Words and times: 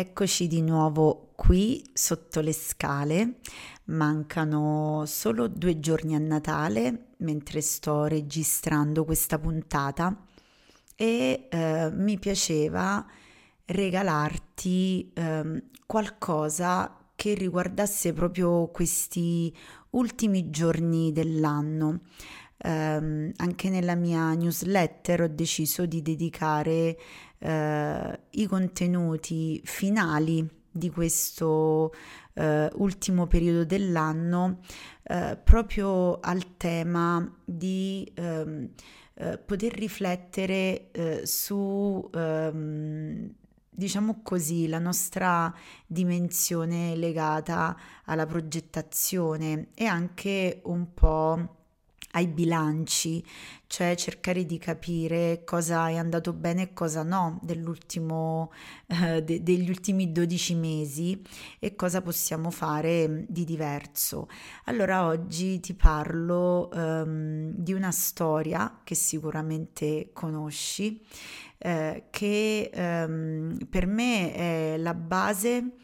Eccoci 0.00 0.46
di 0.46 0.62
nuovo 0.62 1.32
qui 1.34 1.84
sotto 1.92 2.40
le 2.40 2.54
scale. 2.54 3.40
Mancano 3.88 5.04
solo 5.04 5.46
due 5.46 5.78
giorni 5.78 6.14
a 6.14 6.18
Natale 6.18 7.08
mentre 7.18 7.60
sto 7.60 8.06
registrando 8.06 9.04
questa 9.04 9.38
puntata 9.38 10.24
e 10.96 11.48
eh, 11.50 11.90
mi 11.92 12.18
piaceva 12.18 13.06
regalarti 13.66 15.12
eh, 15.12 15.64
qualcosa 15.84 16.96
che 17.14 17.34
riguardasse 17.34 18.14
proprio 18.14 18.68
questi 18.68 19.54
ultimi 19.90 20.48
giorni 20.48 21.12
dell'anno. 21.12 22.00
Eh, 22.56 23.32
anche 23.36 23.68
nella 23.68 23.96
mia 23.96 24.32
newsletter 24.32 25.22
ho 25.22 25.28
deciso 25.28 25.84
di 25.84 26.00
dedicare 26.00 26.96
eh, 27.40 28.20
i 28.30 28.46
contenuti 28.46 29.60
finali 29.64 30.48
di 30.70 30.88
questo 30.90 31.92
eh, 32.34 32.70
ultimo 32.74 33.26
periodo 33.26 33.64
dell'anno 33.64 34.60
eh, 35.02 35.36
proprio 35.42 36.20
al 36.20 36.56
tema 36.56 37.38
di 37.44 38.10
ehm, 38.14 38.68
eh, 39.14 39.38
poter 39.38 39.72
riflettere 39.72 40.90
eh, 40.92 41.26
su 41.26 42.08
ehm, 42.14 43.34
diciamo 43.68 44.20
così, 44.22 44.68
la 44.68 44.78
nostra 44.78 45.52
dimensione 45.86 46.94
legata 46.96 47.76
alla 48.04 48.26
progettazione 48.26 49.68
e 49.74 49.86
anche 49.86 50.60
un 50.64 50.92
po' 50.92 51.59
ai 52.12 52.26
bilanci, 52.26 53.24
cioè 53.66 53.94
cercare 53.94 54.44
di 54.44 54.58
capire 54.58 55.42
cosa 55.44 55.88
è 55.88 55.96
andato 55.96 56.32
bene 56.32 56.62
e 56.62 56.72
cosa 56.72 57.02
no 57.02 57.38
eh, 58.88 59.22
de- 59.22 59.42
degli 59.42 59.68
ultimi 59.68 60.10
12 60.10 60.54
mesi 60.54 61.22
e 61.58 61.76
cosa 61.76 62.02
possiamo 62.02 62.50
fare 62.50 63.26
di 63.28 63.44
diverso. 63.44 64.28
Allora 64.64 65.06
oggi 65.06 65.60
ti 65.60 65.74
parlo 65.74 66.68
um, 66.72 67.52
di 67.54 67.72
una 67.72 67.92
storia 67.92 68.80
che 68.82 68.94
sicuramente 68.94 70.10
conosci, 70.12 71.00
eh, 71.58 72.06
che 72.10 72.70
um, 72.74 73.56
per 73.68 73.86
me 73.86 74.34
è 74.34 74.76
la 74.78 74.94
base 74.94 75.76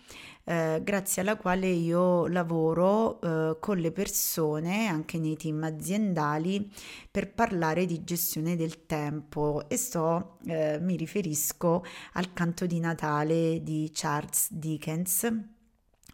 eh, 0.48 0.80
grazie 0.84 1.22
alla 1.22 1.36
quale 1.36 1.66
io 1.66 2.28
lavoro 2.28 3.20
eh, 3.20 3.56
con 3.58 3.78
le 3.78 3.90
persone 3.90 4.86
anche 4.86 5.18
nei 5.18 5.36
team 5.36 5.64
aziendali 5.64 6.70
per 7.10 7.32
parlare 7.34 7.84
di 7.84 8.04
gestione 8.04 8.54
del 8.54 8.86
tempo. 8.86 9.68
E 9.68 9.76
sto, 9.76 10.38
eh, 10.46 10.78
mi 10.80 10.96
riferisco 10.96 11.84
al 12.12 12.32
canto 12.32 12.64
di 12.66 12.78
Natale 12.78 13.60
di 13.62 13.90
Charles 13.92 14.52
Dickens 14.52 15.55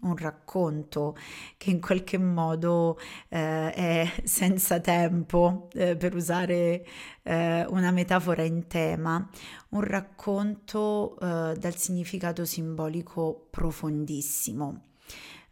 un 0.03 0.17
racconto 0.17 1.17
che 1.57 1.71
in 1.71 1.81
qualche 1.81 2.19
modo 2.19 2.99
eh, 3.29 3.73
è 3.73 4.13
senza 4.25 4.81
tempo, 4.81 5.69
eh, 5.73 5.97
per 5.97 6.15
usare 6.15 6.85
eh, 7.23 7.65
una 7.69 7.91
metafora 7.91 8.43
in 8.43 8.67
tema, 8.67 9.29
un 9.71 9.81
racconto 9.81 11.19
eh, 11.19 11.57
dal 11.59 11.77
significato 11.77 12.45
simbolico 12.45 13.47
profondissimo. 13.51 14.83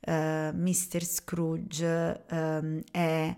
Eh, 0.00 0.52
Mr. 0.52 1.04
Scrooge 1.04 2.24
um, 2.30 2.82
è 2.90 3.36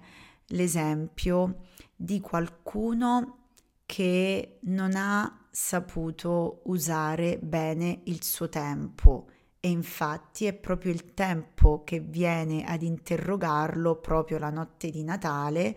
l'esempio 0.49 1.63
di 1.97 2.21
qualcuno 2.21 3.39
che 3.85 4.59
non 4.63 4.95
ha 4.95 5.47
saputo 5.51 6.63
usare 6.65 7.39
bene 7.43 8.01
il 8.05 8.23
suo 8.23 8.49
tempo 8.49 9.27
e 9.65 9.69
infatti 9.69 10.47
è 10.47 10.55
proprio 10.55 10.91
il 10.91 11.15
tempo 11.15 11.85
che 11.85 12.01
viene 12.01 12.65
ad 12.65 12.83
interrogarlo 12.83 13.95
proprio 13.95 14.39
la 14.39 14.51
notte 14.51 14.91
di 14.91 15.05
Natale 15.05 15.77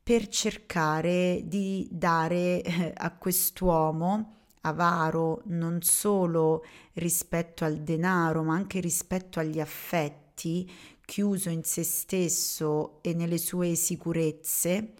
per 0.00 0.28
cercare 0.28 1.42
di 1.44 1.88
dare 1.90 2.62
eh, 2.62 2.92
a 2.96 3.12
quest'uomo 3.16 4.36
avaro 4.60 5.42
non 5.46 5.82
solo 5.82 6.64
rispetto 6.94 7.64
al 7.64 7.78
denaro, 7.78 8.44
ma 8.44 8.54
anche 8.54 8.78
rispetto 8.78 9.40
agli 9.40 9.58
affetti, 9.58 10.70
chiuso 11.04 11.48
in 11.48 11.64
se 11.64 11.82
stesso 11.82 13.02
e 13.02 13.12
nelle 13.12 13.38
sue 13.38 13.74
sicurezze, 13.74 14.92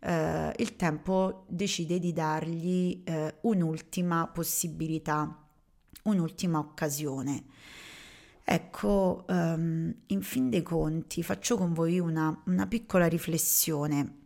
eh, 0.00 0.52
il 0.56 0.74
tempo 0.74 1.44
decide 1.46 2.00
di 2.00 2.12
dargli 2.12 3.02
eh, 3.04 3.36
un'ultima 3.42 4.26
possibilità 4.26 5.38
un'ultima 6.04 6.58
occasione. 6.58 7.44
Ecco, 8.46 9.24
um, 9.28 9.94
in 10.06 10.22
fin 10.22 10.50
dei 10.50 10.62
conti 10.62 11.22
faccio 11.22 11.56
con 11.56 11.72
voi 11.72 11.98
una, 11.98 12.42
una 12.46 12.66
piccola 12.66 13.06
riflessione. 13.06 14.22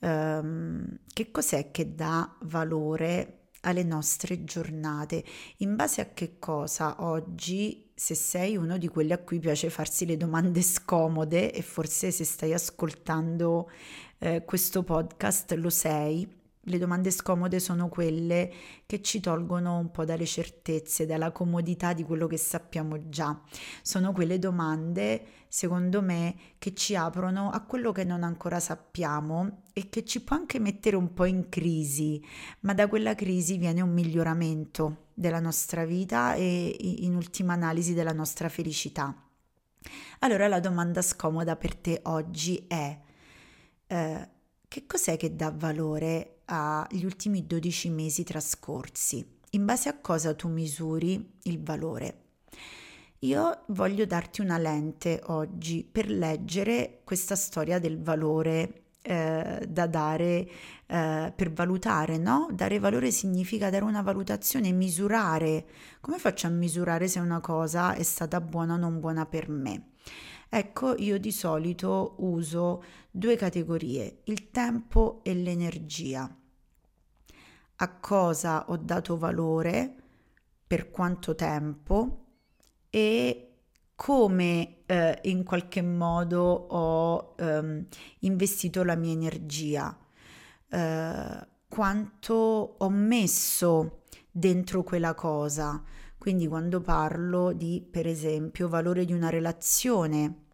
Um, 0.00 0.98
che 1.12 1.30
cos'è 1.30 1.70
che 1.70 1.94
dà 1.94 2.36
valore 2.42 3.50
alle 3.60 3.84
nostre 3.84 4.42
giornate? 4.44 5.22
In 5.58 5.76
base 5.76 6.00
a 6.00 6.08
che 6.12 6.38
cosa 6.38 7.04
oggi, 7.04 7.90
se 7.94 8.14
sei 8.14 8.56
uno 8.56 8.76
di 8.76 8.88
quelli 8.88 9.12
a 9.12 9.18
cui 9.18 9.38
piace 9.38 9.70
farsi 9.70 10.04
le 10.04 10.16
domande 10.16 10.62
scomode 10.62 11.52
e 11.52 11.62
forse 11.62 12.10
se 12.10 12.24
stai 12.24 12.52
ascoltando 12.52 13.70
eh, 14.18 14.42
questo 14.44 14.82
podcast 14.82 15.52
lo 15.52 15.70
sei, 15.70 16.39
le 16.70 16.78
domande 16.78 17.10
scomode 17.10 17.60
sono 17.60 17.88
quelle 17.88 18.50
che 18.86 19.02
ci 19.02 19.20
tolgono 19.20 19.78
un 19.78 19.90
po' 19.90 20.04
dalle 20.04 20.26
certezze, 20.26 21.06
dalla 21.06 21.30
comodità 21.32 21.92
di 21.92 22.04
quello 22.04 22.26
che 22.26 22.36
sappiamo 22.36 23.08
già. 23.08 23.38
Sono 23.82 24.12
quelle 24.12 24.38
domande, 24.38 25.22
secondo 25.48 26.00
me, 26.00 26.34
che 26.58 26.74
ci 26.74 26.96
aprono 26.96 27.50
a 27.50 27.60
quello 27.60 27.92
che 27.92 28.04
non 28.04 28.22
ancora 28.22 28.60
sappiamo 28.60 29.62
e 29.72 29.88
che 29.88 30.04
ci 30.04 30.22
può 30.22 30.36
anche 30.36 30.58
mettere 30.58 30.96
un 30.96 31.12
po' 31.12 31.24
in 31.26 31.48
crisi, 31.48 32.24
ma 32.60 32.72
da 32.72 32.88
quella 32.88 33.14
crisi 33.14 33.58
viene 33.58 33.80
un 33.80 33.92
miglioramento 33.92 35.08
della 35.14 35.40
nostra 35.40 35.84
vita 35.84 36.34
e 36.34 36.76
in 36.80 37.14
ultima 37.14 37.52
analisi 37.52 37.92
della 37.92 38.12
nostra 38.12 38.48
felicità. 38.48 39.14
Allora 40.20 40.48
la 40.48 40.60
domanda 40.60 41.02
scomoda 41.02 41.56
per 41.56 41.74
te 41.74 42.00
oggi 42.04 42.64
è 42.68 42.98
eh, 43.86 44.28
che 44.68 44.86
cos'è 44.86 45.16
che 45.16 45.34
dà 45.34 45.50
valore 45.50 46.39
agli 46.50 47.04
ultimi 47.04 47.46
12 47.46 47.90
mesi 47.90 48.24
trascorsi. 48.24 49.38
In 49.50 49.64
base 49.64 49.88
a 49.88 49.98
cosa 50.00 50.34
tu 50.34 50.48
misuri 50.48 51.38
il 51.44 51.62
valore? 51.62 52.24
Io 53.20 53.64
voglio 53.68 54.06
darti 54.06 54.40
una 54.40 54.58
lente 54.58 55.20
oggi 55.26 55.84
per 55.84 56.10
leggere 56.10 57.02
questa 57.04 57.36
storia 57.36 57.78
del 57.78 58.00
valore 58.02 58.84
eh, 59.02 59.66
da 59.68 59.86
dare 59.86 60.48
eh, 60.86 61.32
per 61.34 61.52
valutare, 61.52 62.16
no? 62.16 62.48
Dare 62.52 62.78
valore 62.78 63.10
significa 63.10 63.70
dare 63.70 63.84
una 63.84 64.02
valutazione, 64.02 64.72
misurare. 64.72 65.66
Come 66.00 66.18
faccio 66.18 66.46
a 66.46 66.50
misurare 66.50 67.08
se 67.08 67.18
una 67.18 67.40
cosa 67.40 67.94
è 67.94 68.02
stata 68.02 68.40
buona 68.40 68.74
o 68.74 68.78
non 68.78 69.00
buona 69.00 69.26
per 69.26 69.48
me? 69.48 69.90
Ecco, 70.48 70.96
io 70.96 71.18
di 71.18 71.30
solito 71.30 72.14
uso 72.18 72.82
due 73.10 73.36
categorie, 73.36 74.22
il 74.24 74.50
tempo 74.50 75.20
e 75.22 75.34
l'energia 75.34 76.34
a 77.82 77.88
cosa 77.98 78.66
ho 78.68 78.76
dato 78.76 79.16
valore, 79.16 79.94
per 80.66 80.90
quanto 80.90 81.34
tempo 81.34 82.26
e 82.90 83.46
come 83.96 84.82
eh, 84.86 85.18
in 85.24 85.44
qualche 85.44 85.82
modo 85.82 86.40
ho 86.42 87.34
ehm, 87.36 87.86
investito 88.20 88.84
la 88.84 88.94
mia 88.94 89.12
energia, 89.12 89.98
eh, 90.68 91.46
quanto 91.68 92.74
ho 92.78 92.88
messo 92.88 94.02
dentro 94.30 94.82
quella 94.82 95.14
cosa. 95.14 95.82
Quindi 96.18 96.46
quando 96.46 96.80
parlo 96.80 97.52
di, 97.52 97.86
per 97.90 98.06
esempio, 98.06 98.68
valore 98.68 99.04
di 99.04 99.12
una 99.12 99.30
relazione, 99.30 100.44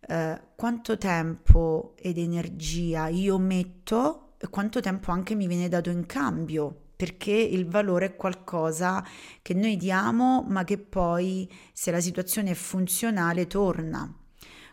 eh, 0.00 0.40
quanto 0.56 0.96
tempo 0.96 1.94
ed 1.96 2.18
energia 2.18 3.08
io 3.08 3.36
metto 3.38 4.31
quanto 4.50 4.80
tempo 4.80 5.10
anche 5.10 5.34
mi 5.34 5.46
viene 5.46 5.68
dato 5.68 5.90
in 5.90 6.06
cambio, 6.06 6.74
perché 6.96 7.32
il 7.32 7.66
valore 7.66 8.06
è 8.06 8.16
qualcosa 8.16 9.04
che 9.42 9.54
noi 9.54 9.76
diamo, 9.76 10.44
ma 10.48 10.64
che 10.64 10.78
poi, 10.78 11.50
se 11.72 11.90
la 11.90 12.00
situazione 12.00 12.50
è 12.50 12.54
funzionale, 12.54 13.46
torna. 13.46 14.12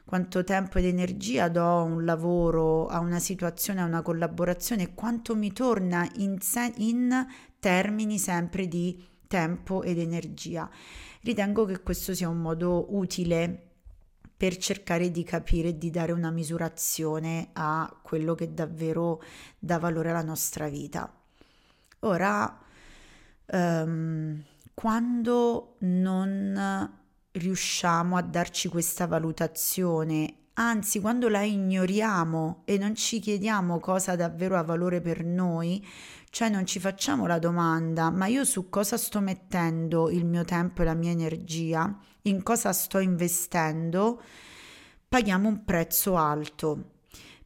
Quanto 0.06 0.44
tempo 0.44 0.80
ed 0.80 0.86
energia 0.86 1.50
do 1.50 1.63
a 1.63 1.81
un 1.81 2.04
lavoro, 2.04 2.88
a 2.88 3.00
una 3.00 3.19
situazione, 3.19 3.81
a 3.81 3.86
una 3.86 4.01
collaborazione, 4.01 4.94
quanto 4.94 5.36
mi 5.36 5.51
torna 5.54 6.10
in, 6.16 6.39
se- 6.39 6.74
in 6.77 7.27
termini 7.60 8.18
sempre 8.18 8.68
di 8.68 9.04
tempo 9.27 9.83
ed 9.83 10.00
energia. 10.00 10.69
Ritengo 11.21 11.66
che 11.66 11.81
questo 11.81 12.16
sia 12.16 12.27
un 12.27 12.42
modo 12.42 12.95
utile 12.95 13.69
per 14.40 14.56
cercare 14.56 15.12
di 15.12 15.26
capire 15.26 15.68
e 15.68 15.78
di 15.78 15.90
dare 15.90 16.14
una 16.14 16.32
misurazione 16.32 17.50
a 17.52 17.94
quello 18.02 18.36
che 18.36 18.54
davvero 18.54 19.22
dà 19.60 19.78
valore 19.78 20.12
alla 20.12 20.22
nostra 20.22 20.70
vita. 20.70 21.14
Ora, 22.00 22.58
um, 23.48 24.42
quando 24.74 25.76
non 25.80 26.90
riusciamo 27.32 28.16
a 28.16 28.22
darci 28.22 28.70
questa 28.70 29.08
valutazione, 29.08 30.36
anzi 30.62 31.00
quando 31.00 31.30
la 31.30 31.42
ignoriamo 31.42 32.64
e 32.66 32.78
non 32.78 32.94
ci 32.94 33.20
chiediamo 33.20 33.80
cosa 33.80 34.16
davvero 34.16 34.58
ha 34.58 34.62
valore 34.62 35.00
per 35.00 35.24
noi, 35.24 35.86
cioè 36.30 36.50
non 36.50 36.66
ci 36.66 36.80
facciamo 36.80 37.26
la 37.26 37.40
domanda, 37.40 38.10
ma 38.10 38.28
io 38.28 38.44
su 38.44 38.70
cosa 38.70 38.98
sto 38.98 39.22
mettendo 39.22 40.10
il 40.10 40.26
mio 40.26 40.44
tempo 40.44 40.82
e 40.82 40.86
la 40.86 40.94
mia 40.94 41.12
energia, 41.12 41.98
in 42.24 42.44
cosa 42.44 42.74
sto 42.74 43.00
investendo, 43.00 44.22
paghiamo 45.08 45.48
un 45.48 45.64
prezzo 45.64 46.18
alto 46.18 46.92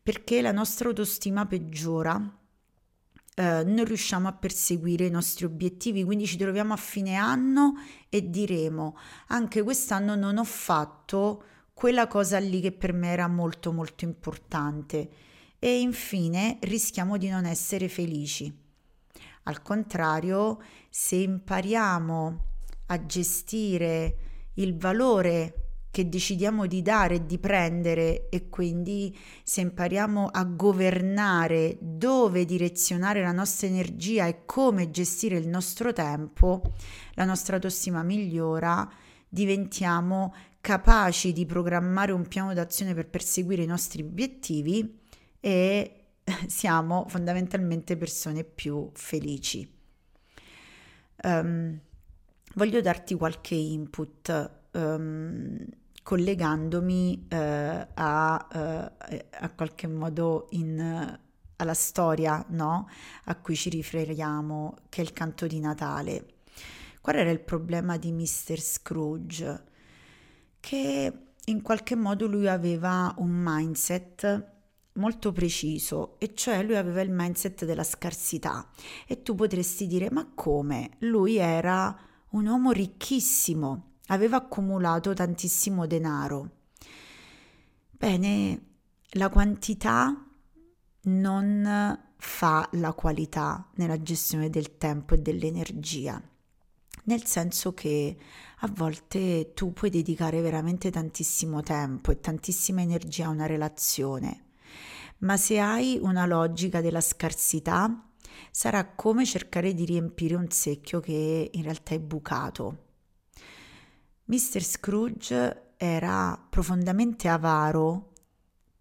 perché 0.02 0.42
la 0.42 0.52
nostra 0.52 0.90
autostima 0.90 1.46
peggiora. 1.46 2.20
Eh, 3.36 3.64
non 3.64 3.86
riusciamo 3.86 4.28
a 4.28 4.34
perseguire 4.34 5.06
i 5.06 5.10
nostri 5.10 5.46
obiettivi, 5.46 6.04
quindi 6.04 6.28
ci 6.28 6.38
troviamo 6.38 6.74
a 6.74 6.78
fine 6.78 7.16
anno 7.16 7.74
e 8.10 8.30
diremo 8.30 8.96
anche 9.28 9.64
quest'anno 9.64 10.16
non 10.16 10.38
ho 10.38 10.44
fatto 10.44 11.44
quella 11.84 12.08
cosa 12.08 12.40
lì 12.40 12.62
che 12.62 12.72
per 12.72 12.94
me 12.94 13.10
era 13.10 13.28
molto 13.28 13.74
molto 13.74 14.06
importante 14.06 15.10
e 15.60 15.82
infine 15.82 16.58
rischiamo 16.62 17.18
di 17.18 17.28
non 17.28 17.44
essere 17.44 17.90
felici. 17.90 18.50
Al 19.44 19.62
contrario, 19.62 20.62
se 20.90 21.18
impariamo 21.18 22.46
a 22.86 23.06
gestire 23.06 24.16
il 24.54 24.78
valore 24.78 25.82
che 25.92 26.08
decidiamo 26.08 26.68
di 26.68 26.82
dare 26.82 27.16
e 27.16 27.26
di 27.26 27.38
prendere 27.38 28.30
e 28.30 28.48
quindi 28.48 29.14
se 29.44 29.60
impariamo 29.60 30.30
a 30.32 30.46
governare 30.46 31.78
dove 31.82 32.46
direzionare 32.46 33.22
la 33.22 33.34
nostra 33.34 33.68
energia 33.68 34.26
e 34.28 34.46
come 34.46 34.90
gestire 34.90 35.36
il 35.36 35.50
nostro 35.50 35.92
tempo, 35.92 36.62
la 37.16 37.26
nostra 37.26 37.56
autostima 37.56 38.04
migliora, 38.04 38.90
diventiamo 39.28 40.34
capaci 40.64 41.34
di 41.34 41.46
programmare 41.46 42.14
un 42.14 42.26
piano 42.26 42.54
d'azione 42.54 42.94
per 42.94 43.10
perseguire 43.10 43.64
i 43.64 43.66
nostri 43.66 44.02
obiettivi 44.02 44.98
e 45.42 46.06
siamo 46.48 47.06
fondamentalmente 47.10 47.98
persone 47.98 48.46
più 48.46 48.90
felici. 48.94 49.70
Um, 51.22 51.78
voglio 52.54 52.80
darti 52.80 53.14
qualche 53.16 53.56
input 53.56 54.52
um, 54.72 55.66
collegandomi 56.02 57.28
uh, 57.30 57.36
a, 57.96 58.48
uh, 58.54 59.18
a, 59.32 59.50
qualche 59.50 59.88
modo 59.88 60.48
in, 60.52 60.80
uh, 60.80 61.20
alla 61.58 61.74
storia 61.74 62.44
no? 62.52 62.88
a 63.26 63.36
cui 63.36 63.58
ci 63.58 63.68
riferiamo, 63.70 64.78
che 64.88 65.02
è 65.02 65.04
il 65.04 65.12
canto 65.12 65.46
di 65.46 65.60
Natale. 65.60 66.26
Qual 67.02 67.18
era 67.18 67.32
il 67.32 67.42
problema 67.42 67.98
di 67.98 68.14
Mr. 68.14 68.58
Scrooge? 68.62 69.72
Che 70.66 71.14
in 71.44 71.62
qualche 71.62 71.94
modo 71.98 72.26
lui 72.26 72.48
aveva 72.48 73.14
un 73.18 73.32
mindset 73.32 74.52
molto 74.94 75.34
preciso, 75.34 76.18
e 76.20 76.34
cioè 76.34 76.64
lui 76.64 76.78
aveva 76.78 77.02
il 77.02 77.12
mindset 77.12 77.66
della 77.66 77.84
scarsità. 77.84 78.70
E 79.06 79.24
tu 79.24 79.36
potresti 79.36 79.88
dire: 79.88 80.10
ma 80.10 80.26
come? 80.34 80.92
Lui 81.00 81.36
era 81.36 81.94
un 82.30 82.46
uomo 82.46 82.72
ricchissimo, 82.72 83.96
aveva 84.08 84.38
accumulato 84.38 85.14
tantissimo 85.14 85.86
denaro. 85.86 86.52
Bene, 87.92 88.62
la 89.16 89.28
quantità 89.28 90.26
non 91.02 92.00
fa 92.16 92.70
la 92.72 92.94
qualità 92.94 93.70
nella 93.76 94.02
gestione 94.02 94.50
del 94.50 94.78
tempo 94.78 95.14
e 95.14 95.18
dell'energia, 95.18 96.22
nel 97.04 97.26
senso 97.26 97.74
che 97.74 98.18
a 98.60 98.70
volte 98.74 99.52
tu 99.54 99.74
puoi 99.74 99.90
dedicare 99.90 100.42
veramente 100.42 100.90
tantissimo 100.90 101.62
tempo 101.62 102.12
e 102.12 102.20
tantissima 102.20 102.82
energia 102.82 103.26
a 103.26 103.30
una 103.30 103.46
relazione, 103.46 104.46
ma 105.20 105.38
se 105.38 105.60
hai 105.60 106.00
una 106.02 106.26
logica 106.26 106.82
della 106.82 107.02
scarsità, 107.02 108.10
sarà 108.52 108.86
come 108.94 109.26
cercare 109.26 109.74
di 109.74 109.86
riempire 109.86 110.36
un 110.36 110.50
secchio 110.50 111.00
che 111.00 111.50
in 111.52 111.64
realtà 111.64 111.94
è 111.96 112.00
bucato. 112.00 112.78
Mr. 114.26 114.62
Scrooge 114.64 115.74
era 115.78 116.42
profondamente 116.50 117.28
avaro 117.28 118.12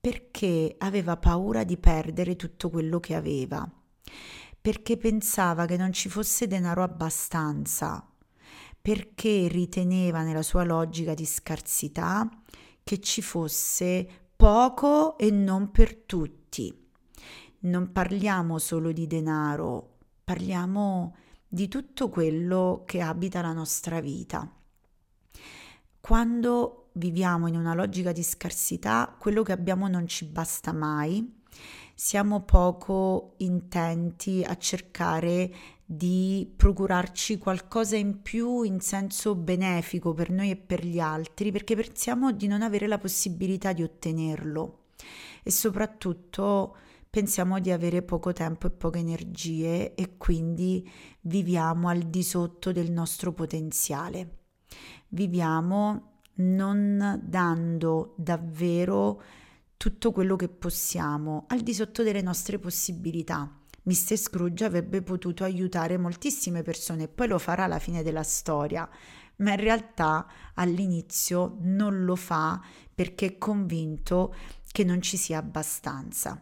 perché 0.00 0.74
aveva 0.78 1.16
paura 1.16 1.64
di 1.64 1.76
perdere 1.76 2.36
tutto 2.36 2.70
quello 2.70 3.00
che 3.00 3.14
aveva, 3.14 3.68
perché 4.60 4.96
pensava 4.96 5.66
che 5.66 5.76
non 5.76 5.92
ci 5.92 6.08
fosse 6.08 6.46
denaro 6.46 6.82
abbastanza, 6.82 8.11
perché 8.82 9.46
riteneva 9.48 10.22
nella 10.22 10.42
sua 10.42 10.64
logica 10.64 11.14
di 11.14 11.24
scarsità 11.24 12.28
che 12.82 13.00
ci 13.00 13.22
fosse 13.22 14.06
poco 14.34 15.16
e 15.18 15.30
non 15.30 15.70
per 15.70 15.94
tutti. 15.94 16.76
Non 17.60 17.92
parliamo 17.92 18.58
solo 18.58 18.90
di 18.90 19.06
denaro, 19.06 19.98
parliamo 20.24 21.14
di 21.46 21.68
tutto 21.68 22.08
quello 22.08 22.82
che 22.84 23.00
abita 23.00 23.40
la 23.40 23.52
nostra 23.52 24.00
vita. 24.00 24.52
Quando 26.00 26.88
viviamo 26.94 27.46
in 27.46 27.54
una 27.56 27.74
logica 27.74 28.10
di 28.10 28.24
scarsità, 28.24 29.14
quello 29.16 29.44
che 29.44 29.52
abbiamo 29.52 29.86
non 29.86 30.08
ci 30.08 30.24
basta 30.24 30.72
mai, 30.72 31.40
siamo 31.94 32.42
poco 32.42 33.34
intenti 33.38 34.42
a 34.44 34.56
cercare 34.56 35.54
di 35.96 36.50
procurarci 36.56 37.38
qualcosa 37.38 37.96
in 37.96 38.22
più 38.22 38.62
in 38.62 38.80
senso 38.80 39.34
benefico 39.34 40.14
per 40.14 40.30
noi 40.30 40.50
e 40.50 40.56
per 40.56 40.84
gli 40.84 40.98
altri, 40.98 41.52
perché 41.52 41.76
pensiamo 41.76 42.32
di 42.32 42.46
non 42.46 42.62
avere 42.62 42.86
la 42.86 42.98
possibilità 42.98 43.72
di 43.72 43.82
ottenerlo 43.82 44.84
e 45.42 45.50
soprattutto 45.50 46.76
pensiamo 47.10 47.58
di 47.58 47.70
avere 47.70 48.02
poco 48.02 48.32
tempo 48.32 48.66
e 48.66 48.70
poche 48.70 49.00
energie 49.00 49.94
e 49.94 50.16
quindi 50.16 50.88
viviamo 51.22 51.88
al 51.88 52.00
di 52.00 52.22
sotto 52.22 52.72
del 52.72 52.90
nostro 52.90 53.32
potenziale. 53.32 54.38
Viviamo 55.08 56.20
non 56.36 57.20
dando 57.22 58.14
davvero 58.16 59.22
tutto 59.76 60.10
quello 60.10 60.36
che 60.36 60.48
possiamo, 60.48 61.44
al 61.48 61.60
di 61.60 61.74
sotto 61.74 62.02
delle 62.02 62.22
nostre 62.22 62.58
possibilità 62.58 63.61
Mr. 63.84 64.16
Scrooge 64.16 64.64
avrebbe 64.64 65.02
potuto 65.02 65.44
aiutare 65.44 65.98
moltissime 65.98 66.62
persone 66.62 67.04
e 67.04 67.08
poi 67.08 67.28
lo 67.28 67.38
farà 67.38 67.64
alla 67.64 67.78
fine 67.78 68.02
della 68.02 68.22
storia, 68.22 68.88
ma 69.36 69.52
in 69.52 69.60
realtà 69.60 70.26
all'inizio 70.54 71.56
non 71.60 72.04
lo 72.04 72.14
fa 72.14 72.60
perché 72.94 73.26
è 73.26 73.38
convinto 73.38 74.34
che 74.70 74.84
non 74.84 75.02
ci 75.02 75.16
sia 75.16 75.38
abbastanza. 75.38 76.40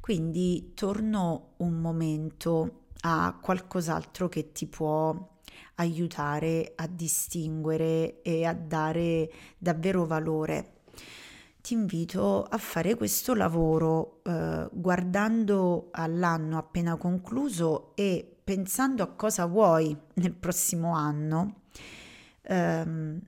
Quindi 0.00 0.72
torno 0.74 1.54
un 1.58 1.80
momento 1.80 2.86
a 3.00 3.36
qualcos'altro 3.40 4.28
che 4.28 4.52
ti 4.52 4.66
può 4.66 5.30
aiutare 5.76 6.72
a 6.76 6.86
distinguere 6.86 8.22
e 8.22 8.44
a 8.44 8.52
dare 8.52 9.30
davvero 9.58 10.04
valore 10.06 10.81
ti 11.62 11.74
invito 11.74 12.42
a 12.42 12.58
fare 12.58 12.96
questo 12.96 13.34
lavoro 13.34 14.20
eh, 14.24 14.68
guardando 14.72 15.88
all'anno 15.92 16.58
appena 16.58 16.96
concluso 16.96 17.94
e 17.94 18.36
pensando 18.42 19.04
a 19.04 19.12
cosa 19.12 19.46
vuoi 19.46 19.96
nel 20.14 20.34
prossimo 20.34 20.94
anno. 20.94 21.62
Ehm, 22.42 23.20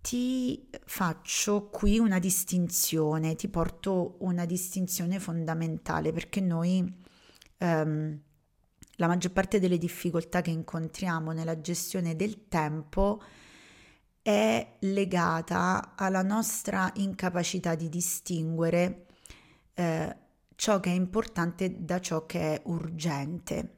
ti 0.00 0.68
faccio 0.84 1.68
qui 1.68 1.98
una 1.98 2.20
distinzione, 2.20 3.34
ti 3.34 3.48
porto 3.48 4.16
una 4.20 4.44
distinzione 4.44 5.18
fondamentale 5.18 6.12
perché 6.12 6.40
noi 6.40 7.02
ehm, 7.58 8.20
la 8.98 9.06
maggior 9.08 9.32
parte 9.32 9.58
delle 9.58 9.76
difficoltà 9.76 10.40
che 10.40 10.50
incontriamo 10.50 11.32
nella 11.32 11.60
gestione 11.60 12.14
del 12.14 12.46
tempo 12.46 13.20
è 14.26 14.78
legata 14.80 15.92
alla 15.94 16.22
nostra 16.22 16.90
incapacità 16.96 17.76
di 17.76 17.88
distinguere 17.88 19.06
eh, 19.72 20.16
ciò 20.56 20.80
che 20.80 20.90
è 20.90 20.94
importante 20.94 21.84
da 21.84 22.00
ciò 22.00 22.26
che 22.26 22.54
è 22.54 22.62
urgente. 22.64 23.74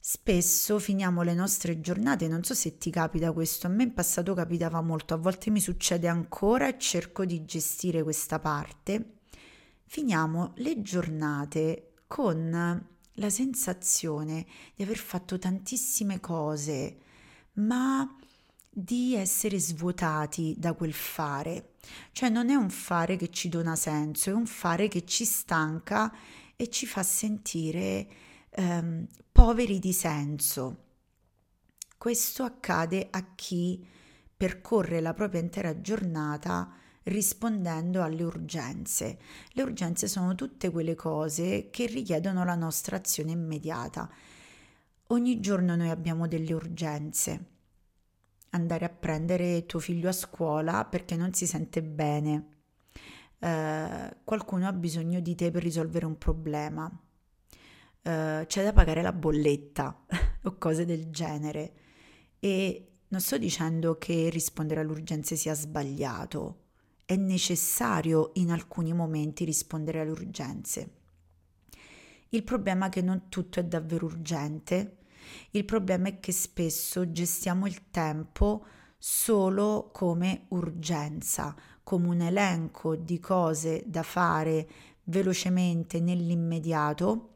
Spesso 0.00 0.80
finiamo 0.80 1.22
le 1.22 1.32
nostre 1.34 1.78
giornate, 1.78 2.26
non 2.26 2.42
so 2.42 2.54
se 2.54 2.76
ti 2.76 2.90
capita 2.90 3.30
questo, 3.30 3.68
a 3.68 3.70
me 3.70 3.84
in 3.84 3.94
passato 3.94 4.34
capitava 4.34 4.80
molto, 4.80 5.14
a 5.14 5.18
volte 5.18 5.50
mi 5.50 5.60
succede 5.60 6.08
ancora 6.08 6.66
e 6.66 6.76
cerco 6.76 7.24
di 7.24 7.44
gestire 7.44 8.02
questa 8.02 8.40
parte. 8.40 9.18
Finiamo 9.84 10.54
le 10.56 10.82
giornate 10.82 11.92
con 12.08 12.84
la 13.12 13.30
sensazione 13.30 14.44
di 14.74 14.82
aver 14.82 14.98
fatto 14.98 15.38
tantissime 15.38 16.18
cose, 16.18 16.98
ma 17.52 18.18
di 18.76 19.14
essere 19.14 19.60
svuotati 19.60 20.54
da 20.58 20.72
quel 20.72 20.92
fare. 20.92 21.74
Cioè 22.10 22.28
non 22.28 22.50
è 22.50 22.54
un 22.54 22.70
fare 22.70 23.16
che 23.16 23.30
ci 23.30 23.48
dona 23.48 23.76
senso, 23.76 24.30
è 24.30 24.32
un 24.32 24.46
fare 24.46 24.88
che 24.88 25.04
ci 25.04 25.24
stanca 25.24 26.12
e 26.56 26.68
ci 26.68 26.84
fa 26.86 27.04
sentire 27.04 28.06
ehm, 28.50 29.06
poveri 29.30 29.78
di 29.78 29.92
senso. 29.92 30.82
Questo 31.96 32.42
accade 32.42 33.08
a 33.10 33.24
chi 33.34 33.86
percorre 34.36 35.00
la 35.00 35.14
propria 35.14 35.40
intera 35.40 35.80
giornata 35.80 36.70
rispondendo 37.04 38.02
alle 38.02 38.24
urgenze. 38.24 39.18
Le 39.50 39.62
urgenze 39.62 40.08
sono 40.08 40.34
tutte 40.34 40.70
quelle 40.70 40.94
cose 40.94 41.68
che 41.70 41.86
richiedono 41.86 42.44
la 42.44 42.54
nostra 42.56 42.96
azione 42.96 43.30
immediata. 43.30 44.10
Ogni 45.08 45.38
giorno 45.40 45.76
noi 45.76 45.90
abbiamo 45.90 46.26
delle 46.26 46.52
urgenze. 46.52 47.52
Andare 48.54 48.84
a 48.84 48.88
prendere 48.88 49.66
tuo 49.66 49.80
figlio 49.80 50.08
a 50.08 50.12
scuola 50.12 50.84
perché 50.84 51.16
non 51.16 51.32
si 51.34 51.46
sente 51.46 51.82
bene. 51.82 52.48
Eh, 53.40 54.16
qualcuno 54.22 54.66
ha 54.68 54.72
bisogno 54.72 55.20
di 55.20 55.34
te 55.34 55.50
per 55.50 55.62
risolvere 55.62 56.06
un 56.06 56.16
problema. 56.16 56.90
Eh, 58.02 58.44
c'è 58.46 58.62
da 58.62 58.72
pagare 58.72 59.02
la 59.02 59.12
bolletta 59.12 60.04
o 60.44 60.56
cose 60.56 60.84
del 60.84 61.10
genere. 61.10 61.72
E 62.38 62.88
non 63.08 63.20
sto 63.20 63.38
dicendo 63.38 63.98
che 63.98 64.28
rispondere 64.28 64.80
alle 64.80 64.90
urgenze 64.90 65.36
sia 65.36 65.54
sbagliato, 65.54 66.62
è 67.04 67.16
necessario 67.16 68.30
in 68.34 68.50
alcuni 68.50 68.92
momenti 68.92 69.44
rispondere 69.44 70.00
alle 70.00 70.10
urgenze. 70.10 70.90
Il 72.30 72.42
problema 72.42 72.86
è 72.86 72.88
che 72.88 73.02
non 73.02 73.28
tutto 73.28 73.60
è 73.60 73.64
davvero 73.64 74.06
urgente, 74.06 74.98
il 75.50 75.64
problema 75.64 76.08
è 76.08 76.20
che 76.20 76.32
spesso 76.32 77.10
gestiamo 77.10 77.66
il 77.66 77.90
tempo 77.90 78.66
solo 78.98 79.90
come 79.92 80.46
urgenza, 80.48 81.54
come 81.82 82.08
un 82.08 82.20
elenco 82.20 82.96
di 82.96 83.20
cose 83.20 83.82
da 83.86 84.02
fare 84.02 84.68
velocemente 85.04 86.00
nell'immediato 86.00 87.34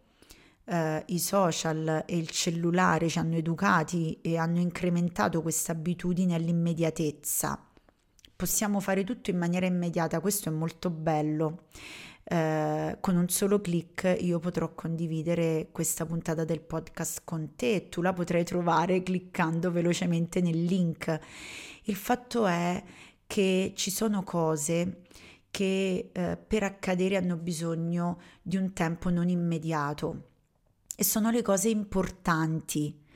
eh, 0.68 1.02
i 1.07 1.18
social 1.18 2.04
e 2.07 2.16
il 2.16 2.28
cellulare 2.28 3.09
ci 3.09 3.18
hanno 3.18 3.37
educati 3.37 4.18
e 4.21 4.37
hanno 4.37 4.59
incrementato 4.59 5.42
questa 5.42 5.73
abitudine 5.73 6.35
all'immediatezza. 6.35 7.62
Possiamo 8.37 8.78
fare 8.80 9.02
tutto 9.02 9.30
in 9.30 9.38
maniera 9.38 9.66
immediata, 9.66 10.21
questo 10.21 10.49
è 10.49 10.52
molto 10.52 10.90
bello. 10.90 11.64
Eh, 12.30 12.99
con 13.00 13.16
un 13.16 13.30
solo 13.30 13.58
clic 13.58 14.18
io 14.20 14.38
potrò 14.38 14.75
condividere 14.75 15.68
questa 15.73 16.04
puntata 16.04 16.44
del 16.44 16.61
podcast 16.61 17.23
con 17.25 17.54
te 17.56 17.75
e 17.76 17.88
tu 17.88 18.02
la 18.02 18.12
potrai 18.12 18.44
trovare 18.44 19.02
cliccando 19.02 19.70
velocemente 19.70 20.42
nel 20.42 20.62
link. 20.62 21.18
Il 21.85 21.97
fatto 21.97 22.47
è 22.47 22.82
che 23.26 23.73
ci 23.75 23.90
sono 23.90 24.23
cose 24.25 25.04
che 25.50 26.11
eh, 26.12 26.37
per 26.37 26.64
accadere 26.64 27.16
hanno 27.16 27.37
bisogno 27.37 28.20
di 28.42 28.58
un 28.58 28.75
tempo 28.75 29.08
non 29.08 29.30
immediato 29.30 30.25
e 30.94 31.04
sono 31.04 31.30
le 31.30 31.40
cose 31.40 31.70
importanti. 31.70 33.06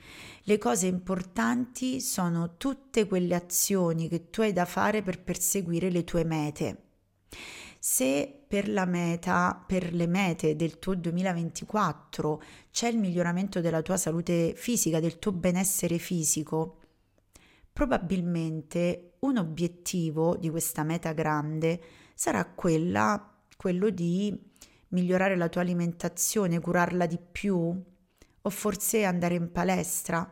Le 0.45 0.57
cose 0.57 0.87
importanti 0.87 2.01
sono 2.01 2.57
tutte 2.57 3.05
quelle 3.05 3.35
azioni 3.35 4.07
che 4.07 4.31
tu 4.31 4.41
hai 4.41 4.53
da 4.53 4.65
fare 4.65 5.03
per 5.03 5.21
perseguire 5.21 5.91
le 5.91 6.03
tue 6.03 6.23
mete. 6.23 6.81
Se 7.79 8.42
per 8.53 8.69
la 8.69 8.85
meta, 8.85 9.63
per 9.65 9.95
le 9.95 10.05
mete 10.05 10.55
del 10.55 10.77
tuo 10.77 10.93
2024 10.93 12.43
c'è 12.69 12.87
il 12.87 12.99
miglioramento 12.99 13.61
della 13.61 13.81
tua 13.81 13.97
salute 13.97 14.53
fisica, 14.55 14.99
del 14.99 15.17
tuo 15.17 15.31
benessere 15.31 15.97
fisico, 15.97 16.77
probabilmente 17.73 19.13
un 19.21 19.37
obiettivo 19.37 20.37
di 20.37 20.51
questa 20.51 20.83
meta 20.83 21.13
grande 21.13 21.81
sarà 22.13 22.45
quella, 22.45 23.27
quello 23.57 23.89
di 23.89 24.39
migliorare 24.89 25.35
la 25.35 25.49
tua 25.49 25.61
alimentazione, 25.61 26.59
curarla 26.59 27.07
di 27.07 27.17
più 27.17 27.83
o 28.43 28.49
forse 28.51 29.03
andare 29.03 29.33
in 29.33 29.51
palestra? 29.51 30.31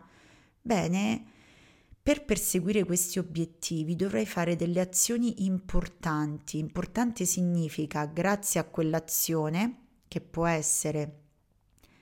Bene, 0.62 1.24
per 2.03 2.25
perseguire 2.25 2.84
questi 2.84 3.20
obiettivi 3.20 3.96
dovrai 3.96 4.25
fare 4.25 4.55
delle 4.55 4.79
azioni 4.79 5.46
importanti. 5.46 6.58
Importante 6.58 7.25
significa, 7.25 8.05
grazie 8.05 8.60
a 8.60 8.63
quell'azione, 8.63 9.77
che 10.08 10.20
può 10.20 10.46
essere 10.46 11.20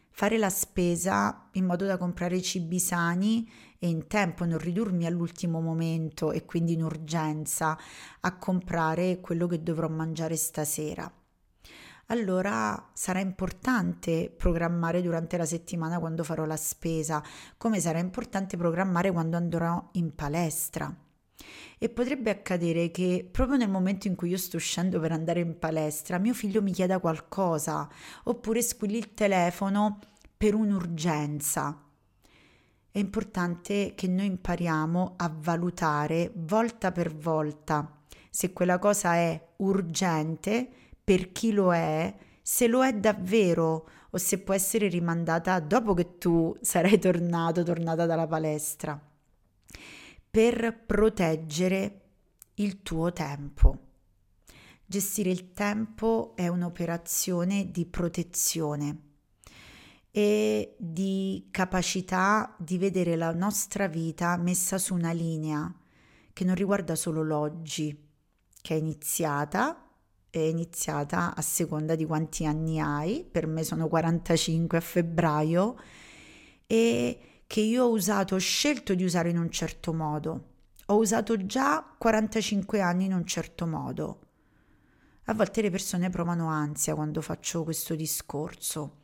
fare 0.09 0.37
la 0.37 0.49
spesa 0.49 1.49
in 1.53 1.65
modo 1.65 1.85
da 1.85 1.97
comprare 1.97 2.41
cibi 2.41 2.79
sani 2.79 3.49
e 3.77 3.87
in 3.87 4.07
tempo, 4.07 4.45
non 4.45 4.57
ridurmi 4.57 5.05
all'ultimo 5.05 5.61
momento 5.61 6.31
e 6.31 6.45
quindi 6.45 6.73
in 6.73 6.83
urgenza 6.83 7.77
a 8.21 8.37
comprare 8.37 9.19
quello 9.19 9.47
che 9.47 9.61
dovrò 9.63 9.87
mangiare 9.87 10.35
stasera 10.35 11.18
allora 12.11 12.89
sarà 12.93 13.19
importante 13.19 14.33
programmare 14.35 15.01
durante 15.01 15.37
la 15.37 15.45
settimana 15.45 15.99
quando 15.99 16.23
farò 16.23 16.45
la 16.45 16.57
spesa, 16.57 17.23
come 17.57 17.79
sarà 17.79 17.99
importante 17.99 18.57
programmare 18.57 19.11
quando 19.11 19.37
andrò 19.37 19.89
in 19.93 20.13
palestra. 20.13 20.93
E 21.77 21.89
potrebbe 21.89 22.29
accadere 22.29 22.91
che 22.91 23.27
proprio 23.29 23.57
nel 23.57 23.69
momento 23.69 24.07
in 24.07 24.15
cui 24.15 24.29
io 24.29 24.37
sto 24.37 24.57
uscendo 24.57 24.99
per 24.99 25.11
andare 25.11 25.39
in 25.39 25.57
palestra, 25.57 26.17
mio 26.17 26.33
figlio 26.33 26.61
mi 26.61 26.71
chieda 26.71 26.99
qualcosa, 26.99 27.87
oppure 28.23 28.61
squilli 28.61 28.97
il 28.97 29.13
telefono 29.13 29.99
per 30.35 30.55
un'urgenza. 30.55 31.83
È 32.91 32.97
importante 32.97 33.93
che 33.95 34.07
noi 34.07 34.25
impariamo 34.25 35.13
a 35.17 35.31
valutare 35.33 36.31
volta 36.35 36.91
per 36.91 37.15
volta 37.15 37.93
se 38.29 38.53
quella 38.53 38.77
cosa 38.79 39.15
è 39.15 39.47
urgente 39.57 40.69
per 41.09 41.31
chi 41.31 41.53
lo 41.53 41.73
è, 41.73 42.15
se 42.39 42.67
lo 42.67 42.85
è 42.85 42.93
davvero 42.93 43.89
o 44.11 44.17
se 44.19 44.37
può 44.43 44.53
essere 44.53 44.87
rimandata 44.89 45.59
dopo 45.59 45.95
che 45.95 46.19
tu 46.19 46.55
sarai 46.61 46.99
tornato, 47.01 47.63
tornata 47.63 48.05
dalla 48.05 48.27
palestra, 48.27 49.01
per 50.29 50.83
proteggere 50.85 52.01
il 52.55 52.83
tuo 52.83 53.11
tempo. 53.11 53.79
Gestire 54.85 55.31
il 55.31 55.53
tempo 55.53 56.33
è 56.35 56.47
un'operazione 56.47 57.71
di 57.71 57.87
protezione 57.87 59.01
e 60.11 60.75
di 60.77 61.47
capacità 61.49 62.55
di 62.59 62.77
vedere 62.77 63.15
la 63.15 63.33
nostra 63.33 63.87
vita 63.87 64.37
messa 64.37 64.77
su 64.77 64.93
una 64.93 65.11
linea 65.11 65.73
che 66.31 66.43
non 66.43 66.53
riguarda 66.53 66.93
solo 66.93 67.23
l'oggi, 67.23 67.99
che 68.61 68.75
è 68.75 68.77
iniziata 68.77 69.85
è 70.29 70.39
iniziata 70.39 71.35
a 71.35 71.41
seconda 71.41 71.95
di 71.95 72.05
quanti 72.05 72.45
anni 72.45 72.79
hai, 72.79 73.25
per 73.29 73.47
me 73.47 73.63
sono 73.63 73.87
45 73.87 74.77
a 74.77 74.81
febbraio, 74.81 75.75
e 76.67 77.19
che 77.47 77.61
io 77.61 77.85
ho 77.85 77.89
usato, 77.89 78.35
ho 78.35 78.39
scelto 78.39 78.93
di 78.93 79.03
usare 79.03 79.29
in 79.29 79.37
un 79.37 79.49
certo 79.49 79.91
modo. 79.91 80.43
Ho 80.87 80.97
usato 80.97 81.45
già 81.45 81.95
45 81.97 82.79
anni 82.81 83.05
in 83.05 83.13
un 83.13 83.25
certo 83.25 83.65
modo. 83.65 84.19
A 85.25 85.33
volte 85.33 85.61
le 85.61 85.69
persone 85.69 86.09
provano 86.09 86.47
ansia 86.47 86.95
quando 86.95 87.21
faccio 87.21 87.63
questo 87.63 87.95
discorso. 87.95 88.97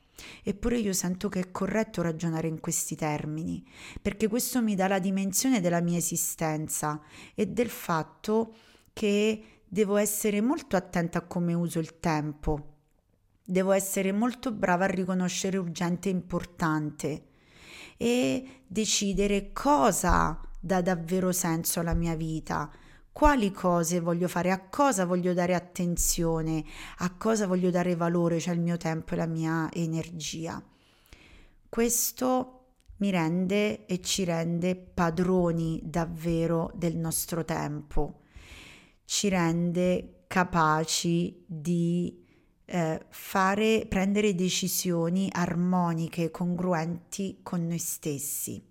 Eppure 0.44 0.78
io 0.78 0.94
sento 0.94 1.28
che 1.28 1.40
è 1.40 1.52
corretto 1.52 2.02
ragionare 2.02 2.48
in 2.48 2.60
questi 2.60 2.96
termini, 2.96 3.68
perché 4.02 4.28
questo 4.28 4.62
mi 4.62 4.76
dà 4.76 4.88
la 4.88 5.00
dimensione 5.00 5.60
della 5.60 5.82
mia 5.82 5.98
esistenza 5.98 7.02
e 7.34 7.48
del 7.48 7.70
fatto 7.70 8.54
che 8.94 9.55
devo 9.68 9.98
essere 9.98 10.42
molto 10.42 10.76
attenta 10.76 11.20
a 11.20 11.26
come 11.26 11.54
uso 11.54 11.80
il 11.80 12.00
tempo. 12.00 12.74
Devo 13.44 13.72
essere 13.72 14.12
molto 14.12 14.52
brava 14.52 14.86
a 14.86 14.88
riconoscere 14.88 15.58
urgente 15.58 16.10
e 16.10 16.12
importante 16.12 17.26
e 17.98 18.62
decidere 18.68 19.52
cosa 19.54 20.40
dà 20.60 20.82
davvero 20.82 21.32
senso 21.32 21.80
alla 21.80 21.94
mia 21.94 22.16
vita, 22.16 22.72
quali 23.12 23.52
cose 23.52 24.00
voglio 24.00 24.28
fare, 24.28 24.52
a 24.52 24.60
cosa 24.68 25.06
voglio 25.06 25.34
dare 25.34 25.54
attenzione, 25.54 26.64
a 26.98 27.16
cosa 27.16 27.46
voglio 27.46 27.70
dare 27.70 27.96
valore, 27.96 28.40
cioè 28.40 28.56
il 28.56 28.62
mio 28.62 28.78
tempo 28.78 29.14
e 29.14 29.18
la 29.18 29.28
mia 29.28 29.70
energia. 29.72 30.62
Questo 31.70 32.52
mi 32.98 33.12
rende 33.12 33.86
e 33.86 34.02
ci 34.02 34.24
rende 34.24 34.76
padroni 34.76 35.82
davvero 35.84 36.72
del 36.74 36.96
nostro 36.96 37.46
tempo 37.46 38.22
ci 39.06 39.30
rende 39.30 40.24
capaci 40.28 41.44
di 41.46 42.24
eh, 42.66 43.06
fare, 43.10 43.86
prendere 43.88 44.36
decisioni 44.36 45.30
armoniche, 45.32 46.32
congruenti 46.32 47.40
con 47.44 47.68
noi 47.68 47.78
stessi. 47.78 48.62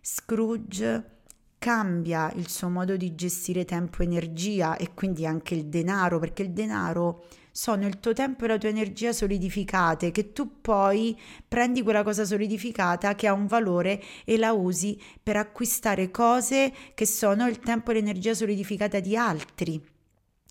Scrooge 0.00 1.16
cambia 1.58 2.32
il 2.32 2.48
suo 2.48 2.68
modo 2.68 2.96
di 2.96 3.14
gestire 3.14 3.64
tempo 3.64 4.02
e 4.02 4.04
energia 4.04 4.76
e 4.76 4.94
quindi 4.94 5.26
anche 5.26 5.54
il 5.54 5.66
denaro, 5.66 6.18
perché 6.18 6.42
il 6.42 6.52
denaro 6.52 7.24
sono 7.58 7.88
il 7.88 7.98
tuo 7.98 8.12
tempo 8.12 8.44
e 8.44 8.46
la 8.46 8.56
tua 8.56 8.68
energia 8.68 9.12
solidificate, 9.12 10.12
che 10.12 10.32
tu 10.32 10.60
poi 10.60 11.18
prendi 11.48 11.82
quella 11.82 12.04
cosa 12.04 12.24
solidificata 12.24 13.16
che 13.16 13.26
ha 13.26 13.32
un 13.32 13.48
valore 13.48 14.00
e 14.24 14.38
la 14.38 14.52
usi 14.52 14.96
per 15.20 15.34
acquistare 15.34 16.12
cose 16.12 16.72
che 16.94 17.04
sono 17.04 17.48
il 17.48 17.58
tempo 17.58 17.90
e 17.90 17.94
l'energia 17.94 18.32
solidificata 18.32 19.00
di 19.00 19.16
altri 19.16 19.84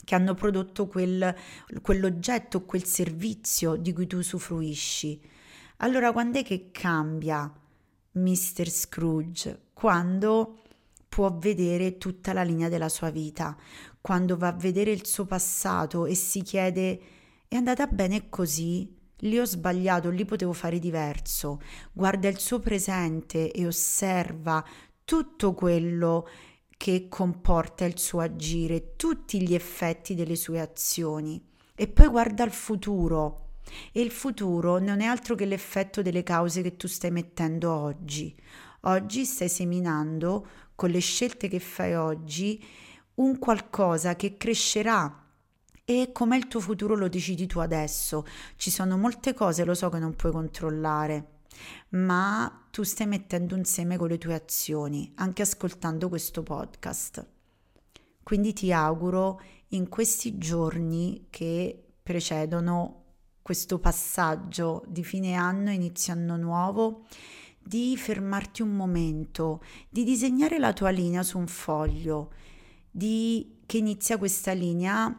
che 0.04 0.16
hanno 0.16 0.34
prodotto 0.34 0.88
quel, 0.88 1.34
quell'oggetto, 1.82 2.66
quel 2.66 2.84
servizio 2.84 3.78
di 3.78 3.94
cui 3.94 4.06
tu 4.06 4.18
usufruisci. 4.18 5.18
Allora, 5.78 6.12
quando 6.12 6.40
è 6.40 6.44
che 6.44 6.72
cambia? 6.74 7.50
Mr. 8.12 8.68
Scrooge 8.68 9.68
quando 9.72 10.64
può 11.18 11.36
vedere 11.36 11.98
tutta 11.98 12.32
la 12.32 12.44
linea 12.44 12.70
della 12.70 12.90
sua 12.90 13.10
vita, 13.10 13.58
quando 14.02 14.38
va 14.38 14.50
a 14.50 14.54
vedere 14.54 14.92
il 14.92 15.04
suo 15.08 15.26
passato 15.26 16.06
e 16.06 16.14
si 16.14 16.44
chiede 16.44 17.00
è 17.48 17.56
andata 17.56 17.88
bene 17.88 18.30
così? 18.30 18.96
Lì 19.22 19.40
ho 19.40 19.46
sbagliato, 19.46 20.12
lì 20.12 20.26
potevo 20.26 20.54
fare 20.54 20.78
diverso. 20.78 21.60
Guarda 21.92 22.28
il 22.28 22.38
suo 22.38 22.60
presente 22.60 23.52
e 23.52 23.66
osserva 23.66 24.64
tutto 25.04 25.56
quello 25.56 26.28
che 26.78 27.08
comporta 27.10 27.84
il 27.86 27.98
suo 27.98 28.20
agire, 28.20 28.96
tutti 28.96 29.42
gli 29.42 29.56
effetti 29.56 30.14
delle 30.14 30.36
sue 30.36 30.60
azioni. 30.60 31.44
E 31.74 31.88
poi 31.88 32.10
guarda 32.10 32.44
il 32.44 32.52
futuro. 32.52 33.54
E 33.92 34.02
il 34.02 34.12
futuro 34.12 34.78
non 34.78 35.02
è 35.02 35.06
altro 35.06 35.34
che 35.34 35.46
l'effetto 35.46 36.04
delle 36.04 36.22
cause 36.22 36.62
che 36.62 36.78
tu 36.78 36.88
stai 36.88 37.10
mettendo 37.10 37.72
oggi. 37.72 38.36
Oggi 38.82 39.26
stai 39.26 39.50
seminando 39.50 40.48
con 40.78 40.92
le 40.92 41.00
scelte 41.00 41.48
che 41.48 41.60
fai 41.60 41.96
oggi 41.96 42.64
un 43.16 43.40
qualcosa 43.40 44.16
che 44.16 44.38
crescerà 44.38 45.26
e 45.84 46.12
com'è 46.14 46.38
il 46.38 46.48
tuo 46.48 46.60
futuro 46.60 46.96
lo 46.96 47.10
decidi 47.10 47.48
tu 47.48 47.58
adesso. 47.58 48.24
Ci 48.58 48.70
sono 48.70 48.96
molte 48.96 49.34
cose, 49.34 49.66
lo 49.66 49.74
so 49.74 49.90
che 49.90 49.98
non 49.98 50.16
puoi 50.16 50.32
controllare, 50.32 51.40
ma 51.90 52.68
tu 52.70 52.84
stai 52.84 53.08
mettendo 53.08 53.56
un 53.56 53.64
seme 53.64 53.98
con 53.98 54.08
le 54.08 54.20
tue 54.20 54.36
azioni, 54.36 55.12
anche 55.16 55.42
ascoltando 55.42 56.10
questo 56.10 56.44
podcast. 56.44 57.26
Quindi 58.22 58.54
ti 58.54 58.72
auguro 58.72 59.42
in 59.70 59.90
questi 59.90 60.38
giorni 60.38 61.26
che 61.32 61.86
precedono 62.04 63.06
questo 63.42 63.80
passaggio 63.80 64.84
di 64.88 65.04
fine 65.04 65.34
anno, 65.34 65.72
inizio 65.72 66.14
anno 66.14 66.38
nuovo, 66.38 67.08
di 67.68 67.98
fermarti 67.98 68.62
un 68.62 68.76
momento, 68.76 69.62
di 69.90 70.04
disegnare 70.04 70.58
la 70.58 70.72
tua 70.74 70.90
linea 70.90 71.22
su 71.22 71.38
un 71.38 71.48
foglio, 71.48 72.32
di 72.90 73.60
che 73.66 73.78
inizia 73.78 74.18
questa 74.18 74.54
linea 74.54 75.16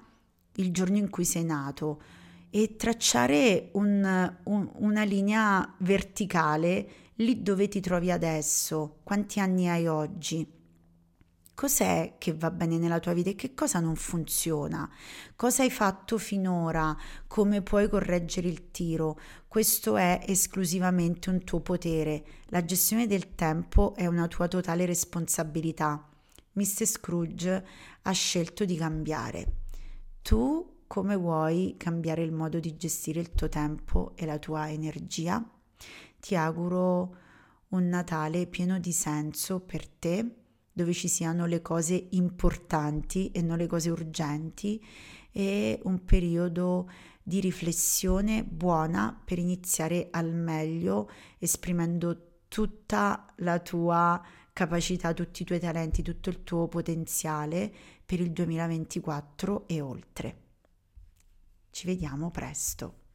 il 0.55 0.73
giorno 0.73 0.97
in 0.97 1.11
cui 1.11 1.25
sei 1.25 1.45
nato 1.45 2.00
e 2.50 2.76
tracciare 2.76 3.69
un, 3.73 4.37
un, 4.45 4.71
una 4.76 5.05
linea 5.05 5.75
verticale 5.78 6.88
lì 7.17 7.43
dove 7.43 7.69
ti 7.69 7.81
trovi 7.81 8.11
adesso, 8.11 9.00
quanti 9.02 9.40
anni 9.40 9.69
hai 9.69 9.87
oggi. 9.87 10.58
Cos'è 11.59 12.15
che 12.19 12.35
va 12.35 12.53
bene 12.53 12.79
nella 12.79 13.00
tua 13.00 13.12
vita 13.12 13.31
e 13.31 13.35
che 13.35 13.53
cosa 13.53 13.81
non 13.81 13.97
funziona? 13.97 14.88
Cosa 15.35 15.65
hai 15.65 15.73
fatto 15.73 16.17
finora? 16.17 16.97
Come 17.27 17.62
puoi 17.62 17.88
correggere 17.88 18.47
il 18.47 18.71
tiro? 18.71 19.19
Questo 19.49 19.97
è 19.97 20.23
esclusivamente 20.25 21.31
un 21.31 21.43
tuo 21.43 21.59
potere. 21.59 22.25
La 22.50 22.65
gestione 22.65 23.09
del 23.09 23.35
tempo 23.35 23.97
è 23.97 24.07
una 24.07 24.29
tua 24.29 24.47
totale 24.47 24.87
responsabilità. 24.87 26.09
Mr. 26.53 26.87
Scrooge 26.87 27.67
ha 28.03 28.12
scelto 28.12 28.65
di 28.65 28.77
cambiare. 28.77 29.55
Tu 30.23 30.83
come 30.87 31.17
vuoi 31.17 31.75
cambiare 31.77 32.23
il 32.23 32.31
modo 32.31 32.61
di 32.61 32.77
gestire 32.77 33.19
il 33.19 33.33
tuo 33.33 33.49
tempo 33.49 34.12
e 34.15 34.27
la 34.27 34.38
tua 34.38 34.71
energia? 34.71 35.45
Ti 36.21 36.37
auguro 36.37 37.17
un 37.71 37.88
Natale 37.88 38.47
pieno 38.47 38.79
di 38.79 38.93
senso 38.93 39.59
per 39.59 39.88
te, 39.88 40.38
dove 40.79 40.93
ci 40.93 41.09
siano 41.09 41.47
le 41.47 41.61
cose 41.61 42.07
importanti 42.11 43.33
e 43.33 43.43
non 43.43 43.59
le 43.59 43.67
cose 43.67 43.91
urgenti 43.91 44.81
e 45.33 45.81
un 45.83 46.05
periodo 46.05 46.89
di 47.21 47.41
riflessione 47.41 48.45
buona 48.45 49.21
per 49.25 49.41
iniziare 49.41 50.07
al 50.13 50.33
meglio 50.33 51.11
esprimendo 51.39 52.43
tutta 52.47 53.27
la 53.39 53.59
tua 53.59 54.25
capacità, 54.53 55.13
tutti 55.13 55.43
i 55.43 55.45
tuoi 55.45 55.59
talenti, 55.59 56.03
tutto 56.03 56.31
il 56.31 56.45
tuo 56.45 56.69
potenziale 56.69 57.73
per 58.07 58.21
il 58.21 58.31
2024 58.31 59.67
e 59.67 59.81
oltre. 59.81 60.43
Ci 61.71 61.87
vediamo 61.87 62.31
presto. 62.31 63.08